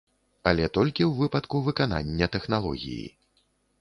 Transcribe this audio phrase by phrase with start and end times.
[0.51, 3.05] Але толькі ў выпадку выканання тэхналогіі.